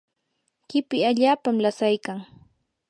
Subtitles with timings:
[0.69, 2.19] qipi allaapam lasaykan.